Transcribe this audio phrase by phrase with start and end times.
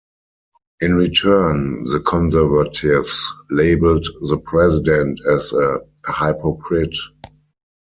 [0.79, 5.81] In return, the conservatives labelled the President as a
[6.11, 6.97] "hypocrite".